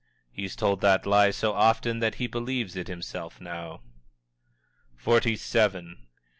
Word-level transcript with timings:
"He's 0.31 0.55
told 0.55 0.81
that 0.81 1.05
lie 1.05 1.29
so 1.29 1.53
often 1.53 1.99
that 1.99 2.15
he 2.15 2.25
believes 2.25 2.75
it 2.75 2.87
himself, 2.87 3.39
now." 3.39 3.81
XLVII. 4.99 5.97